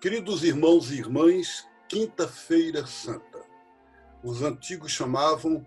Queridos 0.00 0.42
irmãos 0.42 0.90
e 0.90 0.94
irmãs, 0.96 1.68
Quinta-feira 1.86 2.86
Santa. 2.86 3.44
Os 4.24 4.40
antigos 4.40 4.90
chamavam 4.90 5.66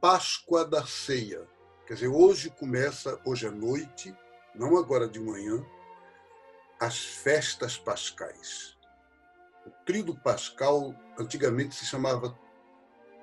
Páscoa 0.00 0.64
da 0.64 0.86
Ceia. 0.86 1.44
Quer 1.84 1.94
dizer, 1.94 2.06
hoje 2.06 2.50
começa, 2.50 3.20
hoje 3.24 3.48
à 3.48 3.50
noite, 3.50 4.16
não 4.54 4.76
agora 4.76 5.08
de 5.08 5.18
manhã, 5.18 5.60
as 6.78 7.00
festas 7.00 7.76
pascais. 7.76 8.76
O 9.66 9.70
trido 9.84 10.14
pascal 10.20 10.94
antigamente 11.18 11.74
se 11.74 11.84
chamava 11.84 12.38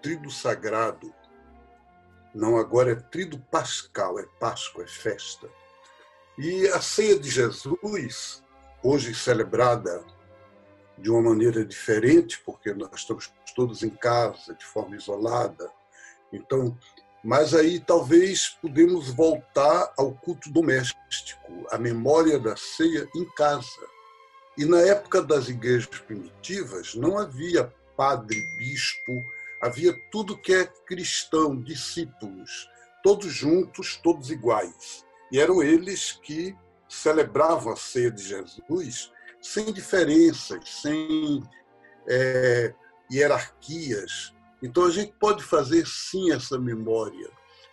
trido 0.02 0.30
sagrado. 0.30 1.16
Não, 2.36 2.58
agora 2.58 2.92
é 2.92 2.96
trido 2.96 3.40
pascal, 3.40 4.20
é 4.20 4.26
Páscoa, 4.38 4.84
é 4.84 4.88
festa. 4.88 5.50
E 6.38 6.68
a 6.68 6.82
ceia 6.82 7.18
de 7.18 7.30
Jesus, 7.30 8.44
hoje 8.84 9.16
celebrada 9.16 10.06
de 11.02 11.10
uma 11.10 11.22
maneira 11.22 11.66
diferente, 11.66 12.40
porque 12.46 12.74
nós 12.74 12.92
estamos 12.96 13.32
todos 13.56 13.84
em 13.84 13.90
casa, 13.90 14.54
de 14.54 14.66
forma 14.66 14.96
isolada. 14.96 15.70
Então, 16.32 16.78
mas 17.24 17.54
aí 17.54 17.80
talvez 17.80 18.50
podemos 18.62 19.10
voltar 19.10 19.94
ao 19.98 20.14
culto 20.14 20.52
doméstico, 20.52 21.68
a 21.70 21.78
memória 21.78 22.40
da 22.40 22.56
ceia 22.56 23.08
em 23.16 23.26
casa. 23.36 23.92
E 24.58 24.66
na 24.66 24.80
época 24.82 25.22
das 25.22 25.48
igrejas 25.48 26.00
primitivas 26.00 26.96
não 26.96 27.18
havia 27.18 27.74
padre, 27.96 28.42
bispo, 28.58 29.24
havia 29.62 29.94
tudo 30.12 30.38
que 30.38 30.54
é 30.54 30.66
cristão, 30.86 31.62
discípulos, 31.62 32.68
todos 33.04 33.32
juntos, 33.32 33.98
todos 33.98 34.32
iguais. 34.32 35.06
E 35.32 35.40
eram 35.40 35.62
eles 35.62 36.14
que 36.24 36.56
celebravam 36.90 37.74
a 37.74 37.76
ceia 37.76 38.12
de 38.12 38.24
Jesus 38.24 39.12
sem 39.42 39.74
diferenças, 39.74 40.70
sem 40.70 41.44
é, 42.08 42.74
hierarquias. 43.12 44.34
Então 44.62 44.86
a 44.86 44.92
gente 44.92 45.14
pode 45.20 45.44
fazer 45.44 45.86
sim 45.88 46.32
essa 46.32 46.58
memória. 46.58 47.30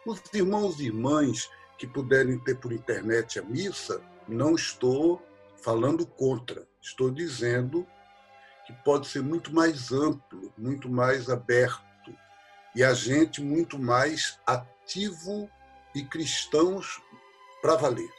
Os 0.06 0.20
irmãos 0.32 0.80
e 0.80 0.86
irmãs 0.86 1.48
que 1.78 1.86
puderem 1.86 2.38
ter 2.38 2.56
por 2.56 2.72
internet 2.72 3.38
a 3.38 3.42
missa, 3.42 4.02
não 4.26 4.54
estou 4.54 5.22
falando 5.62 6.06
contra, 6.06 6.66
estou 6.80 7.10
dizendo 7.10 7.86
que 8.66 8.72
pode 8.84 9.06
ser 9.06 9.22
muito 9.22 9.54
mais 9.54 9.92
amplo, 9.92 10.52
muito 10.56 10.88
mais 10.88 11.30
aberto 11.30 11.82
e 12.74 12.82
a 12.82 12.92
gente 12.92 13.40
muito 13.42 13.78
mais 13.78 14.38
ativo 14.46 15.48
e 15.94 16.04
cristãos 16.04 17.00
para 17.62 17.76
valer. 17.76 18.10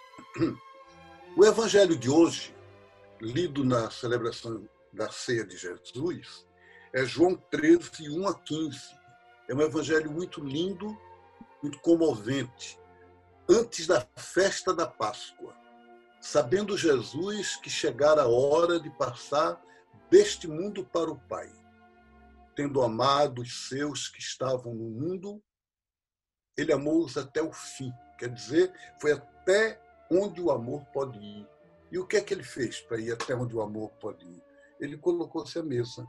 O 1.38 1.46
evangelho 1.46 1.96
de 1.96 2.10
hoje 2.10 2.56
lido 3.22 3.64
na 3.64 3.92
celebração 3.92 4.68
da 4.94 5.10
ceia 5.10 5.46
de 5.46 5.58
Jesus 5.58 6.48
é 6.94 7.06
João 7.06 7.36
13, 7.36 8.10
1 8.10 8.28
a 8.28 8.34
15. 8.34 8.80
É 9.48 9.54
um 9.54 9.62
evangelho 9.62 10.12
muito 10.12 10.44
lindo, 10.44 10.98
muito 11.62 11.80
comovente. 11.82 12.80
Antes 13.48 13.88
da 13.88 14.02
festa 14.16 14.74
da 14.74 14.88
Páscoa, 14.88 15.56
sabendo 16.22 16.78
Jesus 16.78 17.58
que 17.58 17.70
chegara 17.70 18.24
a 18.24 18.28
hora 18.28 18.80
de 18.80 18.90
passar 18.92 19.62
deste 20.10 20.48
mundo 20.48 20.86
para 20.86 21.12
o 21.12 21.20
Pai, 21.28 21.52
tendo 22.56 22.82
amado 22.82 23.42
os 23.42 23.68
seus 23.68 24.08
que 24.08 24.20
estavam 24.20 24.74
no 24.74 24.90
mundo, 24.90 25.42
ele 26.58 26.74
amou-os 26.74 27.18
até 27.18 27.42
o 27.42 27.54
fim. 27.54 27.92
Quer 28.18 28.30
dizer, 28.30 28.74
foi 29.00 29.14
até 29.14 29.82
onde 30.12 30.42
o 30.42 30.52
amor 30.52 30.84
pode 30.88 31.18
ir 31.20 31.48
e 31.92 31.98
o 31.98 32.06
que 32.06 32.18
é 32.18 32.22
que 32.22 32.34
ele 32.34 32.44
fez 32.44 32.80
para 32.82 33.00
ir 33.00 33.12
até 33.12 33.36
onde 33.36 33.56
o 33.56 33.62
amor 33.62 33.90
pode 34.00 34.24
ir? 34.26 34.44
Ele 34.80 34.98
colocou-se 34.98 35.58
à 35.58 35.64
mesa. 35.64 36.08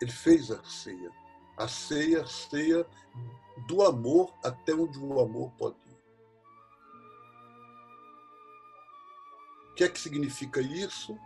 Ele 0.00 0.12
fez 0.12 0.50
a 0.50 0.62
ceia. 0.64 1.10
A 1.56 1.66
ceia, 1.66 2.22
a 2.22 2.26
ceia 2.26 2.86
do 3.66 3.82
amor 3.82 4.34
até 4.44 4.74
onde 4.74 4.98
o 4.98 5.20
amor 5.20 5.52
pode 5.52 5.76
ir. 5.86 5.94
O 9.70 9.74
que 9.74 9.84
é 9.84 9.88
que 9.88 9.98
significa 9.98 10.60
isso? 10.60 11.18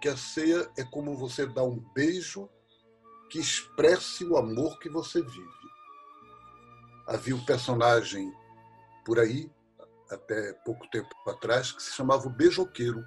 Que 0.00 0.08
a 0.08 0.16
ceia 0.16 0.70
é 0.76 0.82
como 0.82 1.16
você 1.16 1.46
dar 1.46 1.64
um 1.64 1.78
beijo 1.94 2.48
que 3.30 3.38
expresse 3.38 4.24
o 4.24 4.36
amor 4.36 4.78
que 4.78 4.88
você 4.88 5.22
vive. 5.22 5.72
Havia 7.06 7.36
um 7.36 7.44
personagem 7.44 8.32
por 9.04 9.18
aí 9.18 9.50
até 10.12 10.52
pouco 10.64 10.88
tempo 10.90 11.08
atrás, 11.26 11.72
que 11.72 11.82
se 11.82 11.92
chamava 11.92 12.26
o 12.26 12.30
Beijoqueiro. 12.30 13.04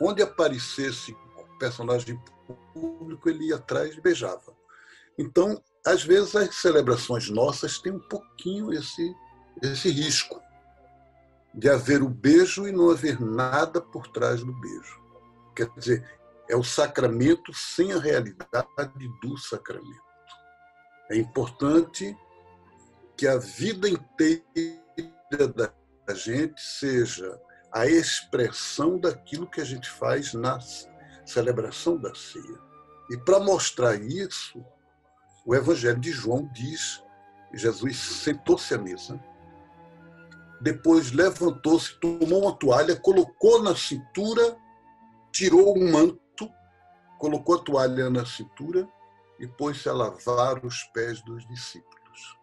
Onde 0.00 0.22
aparecesse 0.22 1.12
o 1.12 1.58
personagem 1.58 2.18
público, 2.72 3.28
ele 3.28 3.48
ia 3.48 3.56
atrás 3.56 3.94
e 3.94 4.00
beijava. 4.00 4.56
Então, 5.18 5.62
às 5.84 6.02
vezes, 6.02 6.34
as 6.34 6.54
celebrações 6.56 7.28
nossas 7.28 7.78
têm 7.78 7.92
um 7.92 8.00
pouquinho 8.00 8.72
esse, 8.72 9.14
esse 9.62 9.90
risco 9.90 10.40
de 11.54 11.68
haver 11.68 12.02
o 12.02 12.08
beijo 12.08 12.66
e 12.66 12.72
não 12.72 12.90
haver 12.90 13.20
nada 13.20 13.80
por 13.80 14.06
trás 14.08 14.42
do 14.42 14.52
beijo. 14.52 15.00
Quer 15.54 15.68
dizer, 15.76 16.20
é 16.48 16.56
o 16.56 16.64
sacramento 16.64 17.52
sem 17.52 17.92
a 17.92 17.98
realidade 17.98 19.08
do 19.20 19.36
sacramento. 19.36 20.10
É 21.10 21.16
importante 21.16 22.16
que 23.16 23.26
a 23.26 23.36
vida 23.36 23.88
inteira 23.88 25.48
da 25.54 25.72
a 26.10 26.14
gente 26.14 26.60
seja 26.60 27.40
a 27.72 27.86
expressão 27.86 28.98
daquilo 28.98 29.48
que 29.48 29.60
a 29.60 29.64
gente 29.64 29.88
faz 29.88 30.34
na 30.34 30.58
celebração 31.24 31.96
da 31.96 32.12
ceia. 32.14 32.58
E 33.10 33.16
para 33.18 33.38
mostrar 33.38 33.94
isso, 33.94 34.64
o 35.46 35.54
Evangelho 35.54 36.00
de 36.00 36.10
João 36.10 36.50
diz: 36.52 37.02
Jesus 37.54 37.96
sentou-se 37.96 38.74
à 38.74 38.78
mesa, 38.78 39.22
depois 40.60 41.12
levantou-se, 41.12 41.98
tomou 42.00 42.42
uma 42.42 42.56
toalha, 42.56 42.96
colocou 42.96 43.62
na 43.62 43.74
cintura, 43.76 44.56
tirou 45.32 45.78
um 45.78 45.92
manto, 45.92 46.50
colocou 47.18 47.54
a 47.54 47.62
toalha 47.62 48.10
na 48.10 48.26
cintura 48.26 48.88
e 49.38 49.46
pôs-se 49.46 49.88
a 49.88 49.92
lavar 49.92 50.64
os 50.64 50.82
pés 50.92 51.22
dos 51.22 51.46
discípulos. 51.46 52.36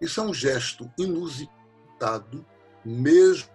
Isso 0.00 0.20
é 0.20 0.24
um 0.24 0.32
gesto 0.32 0.90
inusitado 0.96 1.59
mesmo 2.84 3.50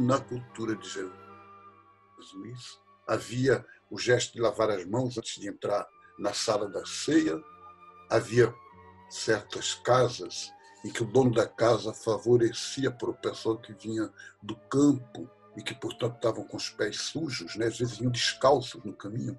na 0.00 0.20
cultura 0.20 0.76
de 0.76 0.88
Jesus. 0.88 2.78
Havia 3.06 3.64
o 3.90 3.98
gesto 3.98 4.34
de 4.34 4.40
lavar 4.40 4.70
as 4.70 4.84
mãos 4.84 5.16
antes 5.18 5.40
de 5.40 5.48
entrar 5.48 5.86
na 6.18 6.32
sala 6.34 6.68
da 6.68 6.84
ceia, 6.84 7.42
havia 8.10 8.54
certas 9.08 9.74
casas 9.74 10.52
em 10.84 10.90
que 10.90 11.02
o 11.02 11.06
dono 11.06 11.32
da 11.32 11.46
casa 11.46 11.92
favorecia 11.92 12.90
para 12.90 13.10
o 13.10 13.14
pessoal 13.14 13.58
que 13.58 13.72
vinha 13.72 14.12
do 14.42 14.56
campo 14.56 15.28
e 15.56 15.62
que, 15.62 15.74
portanto, 15.74 16.16
estavam 16.16 16.44
com 16.44 16.56
os 16.56 16.70
pés 16.70 17.00
sujos, 17.00 17.56
né? 17.56 17.66
às 17.66 17.78
vezes 17.78 17.98
vinham 17.98 18.12
descalços 18.12 18.82
no 18.84 18.92
caminho, 18.92 19.38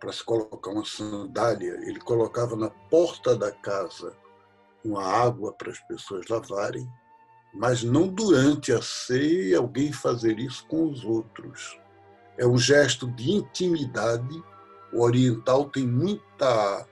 para 0.00 0.12
se 0.12 0.24
colocar 0.24 0.70
uma 0.70 0.84
sandália. 0.84 1.74
Ele 1.86 2.00
colocava 2.00 2.56
na 2.56 2.70
porta 2.70 3.36
da 3.36 3.52
casa 3.52 4.16
com 4.84 4.98
a 4.98 5.04
água 5.04 5.52
para 5.54 5.70
as 5.72 5.78
pessoas 5.80 6.28
lavarem, 6.28 6.86
mas 7.54 7.82
não 7.82 8.06
durante 8.06 8.70
a 8.70 8.82
ceia 8.82 9.58
alguém 9.58 9.90
fazer 9.90 10.38
isso 10.38 10.66
com 10.66 10.90
os 10.90 11.02
outros. 11.04 11.80
É 12.36 12.46
um 12.46 12.58
gesto 12.58 13.10
de 13.12 13.30
intimidade. 13.30 14.42
O 14.92 15.00
oriental 15.02 15.70
tem 15.70 15.86
muita, 15.86 16.86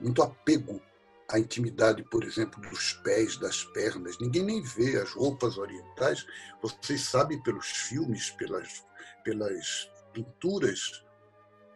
muito 0.00 0.22
apego 0.22 0.82
à 1.28 1.38
intimidade, 1.38 2.02
por 2.10 2.24
exemplo, 2.24 2.60
dos 2.68 2.94
pés, 3.04 3.36
das 3.36 3.62
pernas. 3.62 4.18
Ninguém 4.18 4.42
nem 4.42 4.62
vê 4.62 4.98
as 4.98 5.12
roupas 5.12 5.56
orientais. 5.56 6.26
Vocês 6.60 7.02
sabem 7.02 7.40
pelos 7.42 7.66
filmes, 7.66 8.30
pelas, 8.30 8.84
pelas 9.22 9.88
pinturas, 10.12 11.04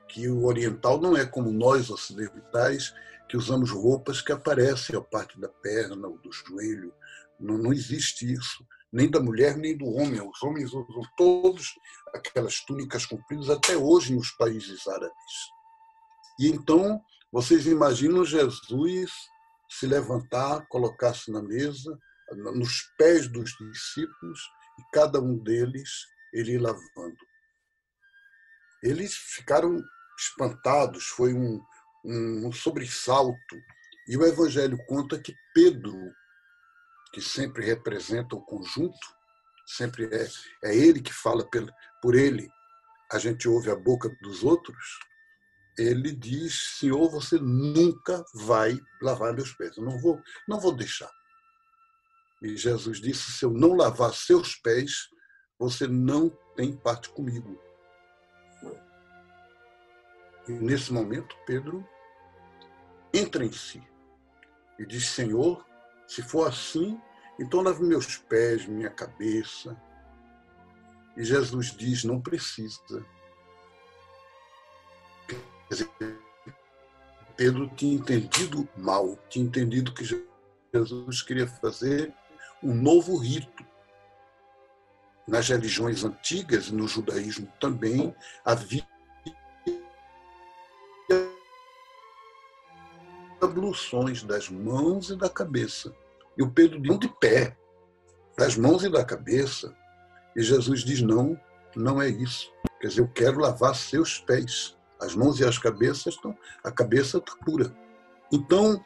que 0.08 0.28
o 0.28 0.46
oriental 0.46 1.00
não 1.00 1.16
é 1.16 1.24
como 1.24 1.52
nós 1.52 1.90
ocidentais, 1.90 2.94
que 3.28 3.36
usamos 3.36 3.70
roupas 3.70 4.20
que 4.20 4.32
aparecem 4.32 4.96
a 4.96 5.00
parte 5.00 5.40
da 5.40 5.48
perna 5.48 6.08
ou 6.08 6.18
do 6.18 6.30
joelho. 6.32 6.94
Não, 7.40 7.58
não 7.58 7.72
existe 7.72 8.30
isso, 8.30 8.66
nem 8.92 9.10
da 9.10 9.20
mulher 9.20 9.56
nem 9.56 9.76
do 9.76 9.86
homem. 9.86 10.20
Os 10.20 10.42
homens 10.42 10.72
usam 10.72 11.02
todos 11.16 11.68
aquelas 12.14 12.60
túnicas 12.64 13.06
compridas 13.06 13.50
até 13.50 13.76
hoje 13.76 14.14
nos 14.14 14.30
países 14.32 14.86
árabes. 14.86 15.34
E 16.38 16.48
então, 16.48 17.00
vocês 17.32 17.66
imaginam 17.66 18.24
Jesus 18.24 19.10
se 19.68 19.86
levantar, 19.86 20.66
colocar-se 20.68 21.30
na 21.30 21.42
mesa, 21.42 21.98
nos 22.54 22.82
pés 22.96 23.28
dos 23.28 23.50
discípulos, 23.72 24.40
e 24.78 24.82
cada 24.92 25.20
um 25.20 25.38
deles 25.38 25.90
ele 26.32 26.58
lavando. 26.58 27.16
Eles 28.82 29.14
ficaram 29.14 29.82
espantados, 30.18 31.06
foi 31.06 31.32
um, 31.32 31.60
um 32.04 32.52
sobressalto. 32.52 33.56
E 34.06 34.16
o 34.16 34.24
Evangelho 34.24 34.78
conta 34.86 35.18
que 35.18 35.34
Pedro, 35.54 35.96
que 37.12 37.20
sempre 37.20 37.64
representa 37.64 38.36
o 38.36 38.44
conjunto, 38.44 39.06
sempre 39.66 40.04
é, 40.14 40.28
é 40.64 40.76
ele 40.76 41.00
que 41.00 41.12
fala 41.12 41.48
por 42.02 42.14
ele, 42.14 42.50
a 43.10 43.18
gente 43.18 43.48
ouve 43.48 43.70
a 43.70 43.76
boca 43.76 44.08
dos 44.20 44.42
outros, 44.42 44.98
ele 45.78 46.12
diz: 46.12 46.78
Senhor, 46.78 47.10
você 47.10 47.38
nunca 47.38 48.24
vai 48.34 48.78
lavar 49.00 49.32
meus 49.32 49.52
pés. 49.52 49.76
Eu 49.76 49.84
não 49.84 49.98
vou, 49.98 50.20
não 50.46 50.60
vou 50.60 50.74
deixar. 50.74 51.10
E 52.42 52.56
Jesus 52.56 53.00
disse: 53.00 53.32
Se 53.32 53.44
eu 53.44 53.50
não 53.50 53.74
lavar 53.74 54.12
seus 54.12 54.54
pés, 54.56 55.08
você 55.58 55.86
não 55.86 56.28
tem 56.56 56.76
parte 56.76 57.08
comigo. 57.08 57.58
E 60.46 60.52
nesse 60.52 60.92
momento, 60.92 61.34
Pedro 61.46 61.88
entra 63.14 63.44
em 63.44 63.52
si 63.52 63.82
e 64.78 64.84
diz: 64.84 65.08
Senhor, 65.08 65.64
se 66.06 66.22
for 66.22 66.48
assim, 66.48 67.00
então 67.38 67.62
lave 67.62 67.82
meus 67.82 68.16
pés, 68.16 68.66
minha 68.66 68.90
cabeça. 68.90 69.80
E 71.16 71.24
Jesus 71.24 71.70
diz: 71.70 72.04
Não 72.04 72.20
precisa. 72.20 73.06
Quer 75.28 75.38
dizer, 75.70 75.90
Pedro 77.36 77.68
tinha 77.74 77.94
entendido 77.94 78.68
mal, 78.76 79.16
tinha 79.28 79.44
entendido 79.44 79.92
que 79.92 80.04
Jesus 80.72 81.22
queria 81.22 81.46
fazer 81.46 82.12
um 82.62 82.74
novo 82.74 83.16
rito. 83.16 83.64
Nas 85.26 85.48
religiões 85.48 86.04
antigas, 86.04 86.70
no 86.70 86.86
judaísmo 86.86 87.50
também, 87.58 88.14
havia 88.44 88.86
abluções 93.54 94.24
das 94.24 94.50
mãos 94.50 95.10
e 95.10 95.16
da 95.16 95.30
cabeça. 95.30 95.94
E 96.36 96.42
o 96.42 96.50
Pedro 96.50 96.80
diz, 96.80 96.98
de 96.98 97.08
pé, 97.20 97.56
das 98.36 98.56
mãos 98.56 98.82
e 98.82 98.90
da 98.90 99.04
cabeça. 99.04 99.72
E 100.36 100.42
Jesus 100.42 100.82
diz, 100.82 101.00
não, 101.00 101.40
não 101.76 102.02
é 102.02 102.08
isso. 102.08 102.50
Quer 102.80 102.88
dizer, 102.88 103.00
eu 103.02 103.08
quero 103.08 103.38
lavar 103.38 103.76
seus 103.76 104.18
pés. 104.18 104.76
As 105.00 105.14
mãos 105.14 105.38
e 105.38 105.44
as 105.44 105.56
cabeças 105.56 106.14
estão, 106.14 106.36
a 106.64 106.70
cabeça 106.72 107.18
está 107.18 107.36
pura. 107.44 107.72
Então, 108.32 108.84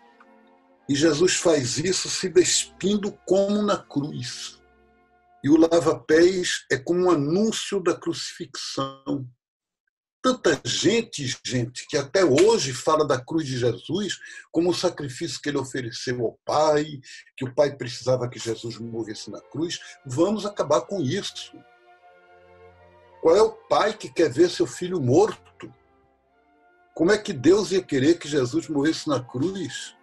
e 0.86 0.94
Jesus 0.94 1.36
faz 1.36 1.78
isso 1.78 2.08
se 2.10 2.28
despindo 2.28 3.12
como 3.26 3.62
na 3.62 3.78
cruz. 3.78 4.60
E 5.42 5.48
o 5.48 5.56
lava-pés 5.56 6.66
é 6.70 6.76
como 6.76 7.06
um 7.06 7.10
anúncio 7.10 7.80
da 7.82 7.94
crucifixão 7.94 9.26
tanta 10.36 10.60
gente, 10.64 11.38
gente, 11.42 11.86
que 11.86 11.96
até 11.96 12.22
hoje 12.22 12.72
fala 12.72 13.06
da 13.06 13.18
cruz 13.18 13.46
de 13.46 13.58
Jesus 13.58 14.18
como 14.52 14.70
o 14.70 14.74
sacrifício 14.74 15.40
que 15.40 15.48
ele 15.48 15.58
ofereceu 15.58 16.22
ao 16.22 16.38
Pai, 16.44 17.00
que 17.36 17.44
o 17.44 17.54
Pai 17.54 17.74
precisava 17.74 18.28
que 18.28 18.38
Jesus 18.38 18.78
morresse 18.78 19.30
na 19.30 19.40
cruz. 19.40 19.78
Vamos 20.04 20.44
acabar 20.44 20.82
com 20.82 21.00
isso. 21.00 21.56
Qual 23.22 23.36
é 23.36 23.42
o 23.42 23.50
pai 23.50 23.94
que 23.94 24.08
quer 24.08 24.30
ver 24.30 24.48
seu 24.48 24.66
filho 24.66 25.00
morto? 25.00 25.72
Como 26.94 27.10
é 27.10 27.18
que 27.18 27.32
Deus 27.32 27.72
ia 27.72 27.82
querer 27.82 28.18
que 28.18 28.28
Jesus 28.28 28.68
morresse 28.68 29.08
na 29.08 29.22
cruz? 29.22 29.96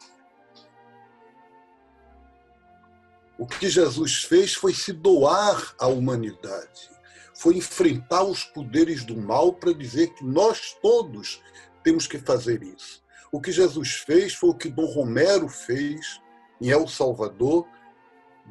O 3.38 3.46
que 3.46 3.70
Jesus 3.70 4.24
fez 4.24 4.54
foi 4.54 4.74
se 4.74 4.92
doar 4.92 5.76
à 5.80 5.88
humanidade 5.88 6.95
foi 7.36 7.58
enfrentar 7.58 8.24
os 8.24 8.44
poderes 8.44 9.04
do 9.04 9.16
mal 9.18 9.54
para 9.54 9.74
dizer 9.74 10.14
que 10.14 10.24
nós 10.24 10.76
todos 10.82 11.42
temos 11.84 12.08
que 12.08 12.18
fazer 12.18 12.64
isso. 12.64 13.04
O 13.32 13.42
que 13.42 13.52
Jesus 13.52 13.96
fez 13.96 14.34
foi 14.34 14.50
o 14.50 14.56
que 14.56 14.70
Dom 14.70 14.86
Romero 14.86 15.50
fez 15.50 16.22
em 16.62 16.70
El 16.70 16.88
Salvador, 16.88 17.68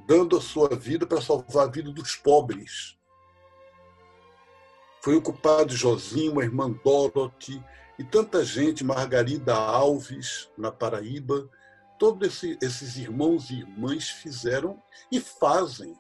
dando 0.06 0.36
a 0.36 0.40
sua 0.40 0.76
vida 0.76 1.06
para 1.06 1.22
salvar 1.22 1.66
a 1.66 1.70
vida 1.70 1.90
dos 1.90 2.14
pobres. 2.16 2.98
Foi 5.00 5.16
o 5.16 5.22
culpado 5.22 5.75
Josinho, 5.75 6.38
a 6.38 6.44
irmã 6.44 6.70
Dorothy 6.70 7.64
e 7.98 8.04
tanta 8.04 8.44
gente, 8.44 8.84
Margarida 8.84 9.54
Alves, 9.54 10.50
na 10.58 10.70
Paraíba, 10.70 11.48
todos 11.98 12.28
esse, 12.28 12.58
esses 12.60 12.96
irmãos 12.96 13.50
e 13.50 13.60
irmãs 13.60 14.10
fizeram 14.10 14.82
e 15.10 15.20
fazem 15.20 15.96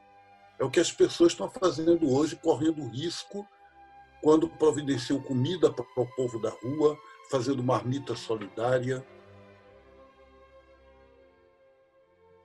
é 0.58 0.64
o 0.64 0.70
que 0.70 0.80
as 0.80 0.92
pessoas 0.92 1.32
estão 1.32 1.48
fazendo 1.50 2.10
hoje, 2.12 2.36
correndo 2.36 2.86
risco 2.88 3.46
quando 4.22 4.48
providenciam 4.48 5.20
comida 5.20 5.70
para 5.70 5.84
o 5.96 6.06
povo 6.14 6.38
da 6.40 6.50
rua, 6.50 6.98
fazendo 7.30 7.62
marmita 7.62 8.16
solidária. 8.16 9.06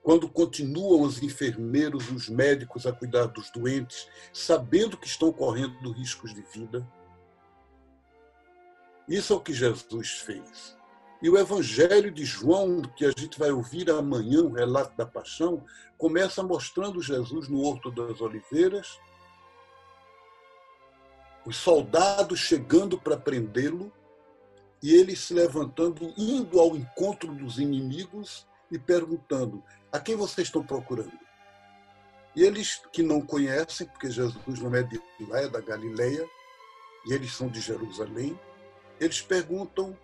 Quando 0.02 0.28
continuam 0.28 1.02
os 1.04 1.22
enfermeiros, 1.22 2.12
os 2.12 2.28
médicos 2.28 2.86
a 2.86 2.92
cuidar 2.92 3.28
dos 3.28 3.50
doentes, 3.52 4.10
sabendo 4.34 4.98
que 4.98 5.08
estão 5.08 5.32
correndo 5.32 5.92
riscos 5.92 6.34
de 6.34 6.42
vida. 6.42 6.86
Isso 9.08 9.34
é 9.34 9.36
o 9.36 9.42
que 9.42 9.54
Jesus 9.54 10.12
fez. 10.20 10.79
E 11.22 11.30
o 11.30 11.38
Evangelho 11.38 12.12
de 12.12 12.24
João, 12.24 12.82
que 12.82 13.06
a 13.06 13.12
gente 13.12 13.38
vai 13.38 13.52
ouvir 13.52 13.90
amanhã, 13.90 14.42
o 14.42 14.54
relato 14.54 14.96
da 14.96 15.06
paixão, 15.06 15.64
começa 15.98 16.42
mostrando 16.42 17.02
Jesus 17.02 17.50
no 17.50 17.62
Horto 17.62 17.92
das 17.92 18.22
Oliveiras, 18.22 18.98
os 21.46 21.58
soldados 21.58 22.40
chegando 22.40 22.98
para 22.98 23.18
prendê-lo, 23.18 23.92
e 24.82 24.94
ele 24.94 25.14
se 25.14 25.34
levantando, 25.34 26.14
indo 26.18 26.58
ao 26.58 26.76
encontro 26.78 27.34
dos 27.34 27.60
inimigos 27.60 28.48
e 28.72 28.80
perguntando: 28.80 29.62
a 29.92 30.00
quem 30.00 30.16
vocês 30.16 30.48
estão 30.48 30.64
procurando? 30.64 31.20
E 32.34 32.44
eles 32.44 32.82
que 32.94 33.04
não 33.04 33.20
conhecem, 33.20 33.88
porque 33.88 34.10
Jesus 34.10 34.60
não 34.60 34.74
é 34.74 34.84
de 34.84 35.02
lá, 35.28 35.42
é 35.42 35.50
da 35.50 35.60
Galileia, 35.60 36.26
e 37.06 37.14
eles 37.14 37.34
são 37.34 37.50
de 37.50 37.60
Jerusalém, 37.60 38.40
eles 39.02 39.22
perguntam 39.22 39.98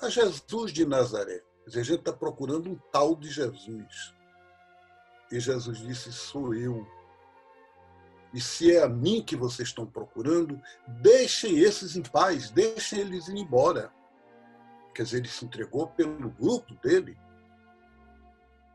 a 0.00 0.08
Jesus 0.08 0.72
de 0.72 0.86
Nazaré. 0.86 1.42
a 1.66 1.70
gente 1.70 1.94
está 1.94 2.12
procurando 2.12 2.70
um 2.70 2.78
tal 2.92 3.16
de 3.16 3.30
Jesus. 3.30 4.14
E 5.30 5.38
Jesus 5.38 5.78
disse: 5.78 6.12
Sou 6.12 6.54
eu. 6.54 6.86
E 8.32 8.40
se 8.40 8.74
é 8.74 8.82
a 8.82 8.88
mim 8.88 9.22
que 9.22 9.36
vocês 9.36 9.68
estão 9.68 9.86
procurando, 9.86 10.60
deixem 11.00 11.58
esses 11.58 11.96
em 11.96 12.02
paz, 12.02 12.50
deixem 12.50 13.00
eles 13.00 13.28
ir 13.28 13.36
embora. 13.36 13.92
Quer 14.94 15.04
dizer, 15.04 15.18
ele 15.18 15.28
se 15.28 15.44
entregou 15.44 15.86
pelo 15.88 16.30
grupo 16.30 16.74
dele. 16.82 17.18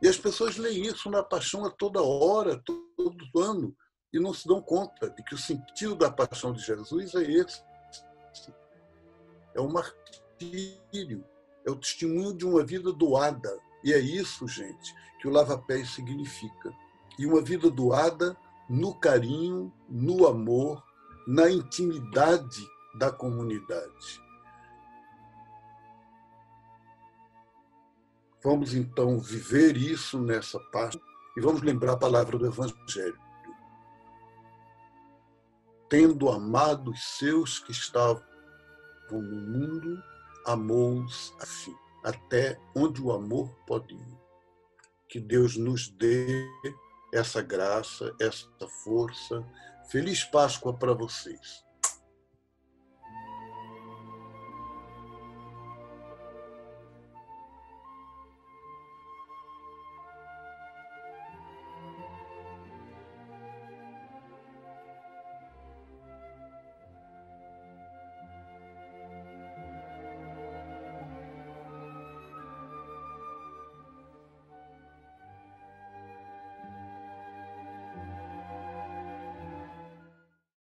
E 0.02 0.08
as 0.08 0.18
pessoas 0.18 0.58
leem 0.58 0.84
isso 0.84 1.10
na 1.10 1.24
paixão 1.24 1.66
a 1.66 1.70
toda 1.70 2.02
hora, 2.02 2.62
todo 2.66 3.40
ano, 3.40 3.76
e 4.12 4.20
não 4.20 4.34
se 4.34 4.48
dão 4.48 4.62
conta 4.62 5.10
de 5.10 5.24
que 5.24 5.36
o 5.36 5.38
sentido 5.38 5.96
da 5.96 6.12
paixão 6.12 6.52
de 6.52 6.62
Jesus 6.62 7.14
é 7.16 7.24
esse. 7.24 7.64
É 9.54 9.62
o 9.62 9.72
martírio, 10.44 11.26
é 11.66 11.72
o 11.72 11.76
testemunho 11.76 12.34
de 12.34 12.46
uma 12.46 12.64
vida 12.64 12.92
doada. 12.92 13.58
E 13.84 13.94
é 13.94 14.00
isso, 14.00 14.48
gente, 14.48 14.96
que 15.20 15.28
o 15.28 15.32
lava-pés 15.32 15.90
significa. 15.90 16.74
E 17.18 17.26
uma 17.26 17.42
vida 17.42 17.70
doada 17.70 18.38
no 18.70 18.96
carinho, 18.96 19.74
no 19.90 20.28
amor, 20.28 20.84
na 21.28 21.50
intimidade 21.50 22.66
da 22.98 23.12
comunidade. 23.12 24.22
Vamos 28.44 28.74
então 28.74 29.20
viver 29.20 29.78
isso 29.78 30.20
nessa 30.20 30.60
parte 30.72 31.00
e 31.38 31.42
vamos 31.42 31.62
lembrar 31.62 31.94
a 31.94 31.98
palavra 31.98 32.38
do 32.38 32.46
Evangelho. 32.46 33.18
Tendo 35.90 36.30
amado 36.30 36.92
os 36.92 37.18
seus 37.18 37.60
que 37.60 37.72
estavam 37.72 38.22
no 39.10 39.22
mundo, 39.22 40.04
amou-os 40.46 41.34
assim, 41.40 41.76
até 42.04 42.60
onde 42.76 43.02
o 43.02 43.12
amor 43.12 43.50
pode 43.66 43.94
ir 43.94 44.24
que 45.14 45.20
Deus 45.20 45.56
nos 45.58 45.90
dê 45.90 46.50
essa 47.14 47.40
graça, 47.40 48.16
essa 48.20 48.50
força. 48.84 49.46
Feliz 49.92 50.24
Páscoa 50.24 50.74
para 50.74 50.92
vocês. 50.96 51.64